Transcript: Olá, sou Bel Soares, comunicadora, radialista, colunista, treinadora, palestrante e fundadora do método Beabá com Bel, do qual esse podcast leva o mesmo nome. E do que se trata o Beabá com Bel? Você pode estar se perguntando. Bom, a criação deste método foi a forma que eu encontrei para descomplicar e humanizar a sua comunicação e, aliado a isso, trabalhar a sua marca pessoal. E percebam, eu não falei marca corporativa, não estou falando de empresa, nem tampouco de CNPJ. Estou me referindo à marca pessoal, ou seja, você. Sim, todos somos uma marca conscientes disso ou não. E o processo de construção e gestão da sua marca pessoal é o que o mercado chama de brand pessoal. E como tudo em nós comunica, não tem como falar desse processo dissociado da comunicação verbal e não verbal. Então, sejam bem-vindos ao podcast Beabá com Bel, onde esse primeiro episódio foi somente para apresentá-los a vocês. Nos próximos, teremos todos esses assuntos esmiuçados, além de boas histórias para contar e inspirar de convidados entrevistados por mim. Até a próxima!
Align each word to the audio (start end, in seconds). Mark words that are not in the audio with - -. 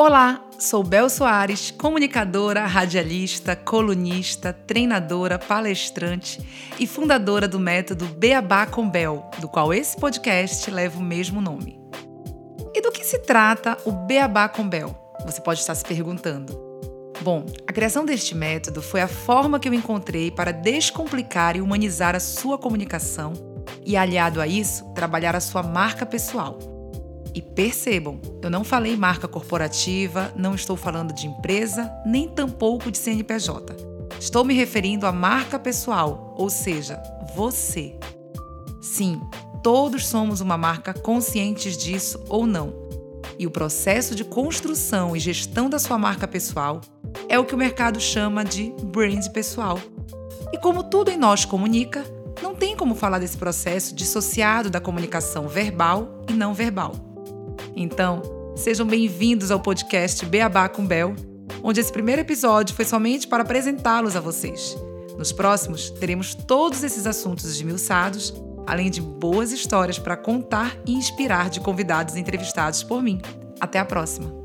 Olá, 0.00 0.42
sou 0.58 0.82
Bel 0.82 1.10
Soares, 1.10 1.70
comunicadora, 1.72 2.64
radialista, 2.64 3.54
colunista, 3.54 4.50
treinadora, 4.50 5.38
palestrante 5.38 6.40
e 6.78 6.86
fundadora 6.86 7.46
do 7.46 7.60
método 7.60 8.06
Beabá 8.06 8.64
com 8.64 8.88
Bel, 8.88 9.30
do 9.38 9.46
qual 9.46 9.74
esse 9.74 9.98
podcast 9.98 10.70
leva 10.70 10.98
o 10.98 11.02
mesmo 11.02 11.42
nome. 11.42 11.78
E 12.74 12.80
do 12.80 12.90
que 12.90 13.04
se 13.04 13.18
trata 13.18 13.76
o 13.84 13.92
Beabá 13.92 14.48
com 14.48 14.66
Bel? 14.66 14.96
Você 15.26 15.42
pode 15.42 15.60
estar 15.60 15.74
se 15.74 15.84
perguntando. 15.84 16.58
Bom, 17.20 17.44
a 17.68 17.72
criação 17.74 18.06
deste 18.06 18.34
método 18.34 18.80
foi 18.80 19.02
a 19.02 19.08
forma 19.08 19.60
que 19.60 19.68
eu 19.68 19.74
encontrei 19.74 20.30
para 20.30 20.50
descomplicar 20.50 21.58
e 21.58 21.60
humanizar 21.60 22.16
a 22.16 22.20
sua 22.20 22.56
comunicação 22.56 23.34
e, 23.84 23.98
aliado 23.98 24.40
a 24.40 24.46
isso, 24.46 24.82
trabalhar 24.94 25.36
a 25.36 25.40
sua 25.40 25.62
marca 25.62 26.06
pessoal. 26.06 26.79
E 27.34 27.40
percebam, 27.40 28.20
eu 28.42 28.50
não 28.50 28.64
falei 28.64 28.96
marca 28.96 29.28
corporativa, 29.28 30.32
não 30.36 30.54
estou 30.54 30.76
falando 30.76 31.12
de 31.12 31.26
empresa, 31.26 31.90
nem 32.04 32.28
tampouco 32.28 32.90
de 32.90 32.98
CNPJ. 32.98 33.76
Estou 34.18 34.44
me 34.44 34.54
referindo 34.54 35.06
à 35.06 35.12
marca 35.12 35.58
pessoal, 35.58 36.34
ou 36.36 36.50
seja, 36.50 37.00
você. 37.34 37.96
Sim, 38.82 39.20
todos 39.62 40.06
somos 40.06 40.40
uma 40.40 40.58
marca 40.58 40.92
conscientes 40.92 41.76
disso 41.76 42.22
ou 42.28 42.46
não. 42.46 42.74
E 43.38 43.46
o 43.46 43.50
processo 43.50 44.14
de 44.14 44.24
construção 44.24 45.16
e 45.16 45.20
gestão 45.20 45.70
da 45.70 45.78
sua 45.78 45.96
marca 45.96 46.28
pessoal 46.28 46.80
é 47.28 47.38
o 47.38 47.44
que 47.44 47.54
o 47.54 47.58
mercado 47.58 48.00
chama 48.00 48.44
de 48.44 48.74
brand 48.82 49.26
pessoal. 49.28 49.80
E 50.52 50.58
como 50.58 50.82
tudo 50.82 51.10
em 51.10 51.16
nós 51.16 51.44
comunica, 51.44 52.04
não 52.42 52.54
tem 52.54 52.76
como 52.76 52.94
falar 52.94 53.18
desse 53.18 53.38
processo 53.38 53.94
dissociado 53.94 54.68
da 54.68 54.80
comunicação 54.80 55.48
verbal 55.48 56.22
e 56.28 56.32
não 56.32 56.52
verbal. 56.52 57.09
Então, 57.74 58.22
sejam 58.56 58.86
bem-vindos 58.86 59.50
ao 59.50 59.60
podcast 59.60 60.24
Beabá 60.26 60.68
com 60.68 60.84
Bel, 60.84 61.14
onde 61.62 61.80
esse 61.80 61.92
primeiro 61.92 62.22
episódio 62.22 62.74
foi 62.74 62.84
somente 62.84 63.26
para 63.26 63.42
apresentá-los 63.42 64.16
a 64.16 64.20
vocês. 64.20 64.76
Nos 65.16 65.32
próximos, 65.32 65.90
teremos 65.90 66.34
todos 66.34 66.82
esses 66.82 67.06
assuntos 67.06 67.44
esmiuçados, 67.44 68.34
além 68.66 68.90
de 68.90 69.00
boas 69.00 69.52
histórias 69.52 69.98
para 69.98 70.16
contar 70.16 70.76
e 70.86 70.94
inspirar 70.94 71.50
de 71.50 71.60
convidados 71.60 72.16
entrevistados 72.16 72.82
por 72.82 73.02
mim. 73.02 73.20
Até 73.60 73.78
a 73.78 73.84
próxima! 73.84 74.39